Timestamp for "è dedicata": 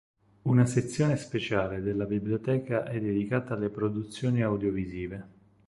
2.85-3.53